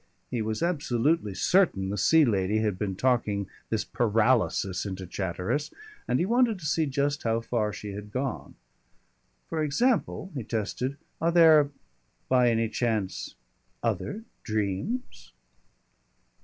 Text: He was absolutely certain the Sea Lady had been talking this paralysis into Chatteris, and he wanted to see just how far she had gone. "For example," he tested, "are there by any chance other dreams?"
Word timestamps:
He 0.31 0.41
was 0.41 0.63
absolutely 0.63 1.35
certain 1.35 1.89
the 1.89 1.95
Sea 1.99 2.25
Lady 2.25 2.57
had 2.57 2.79
been 2.79 2.95
talking 2.95 3.47
this 3.69 3.83
paralysis 3.83 4.83
into 4.83 5.05
Chatteris, 5.05 5.71
and 6.07 6.17
he 6.17 6.25
wanted 6.25 6.57
to 6.57 6.65
see 6.65 6.87
just 6.87 7.21
how 7.21 7.39
far 7.39 7.71
she 7.71 7.91
had 7.91 8.11
gone. 8.11 8.55
"For 9.47 9.61
example," 9.61 10.31
he 10.33 10.43
tested, 10.43 10.97
"are 11.21 11.31
there 11.31 11.69
by 12.29 12.49
any 12.49 12.67
chance 12.67 13.35
other 13.83 14.23
dreams?" 14.41 15.33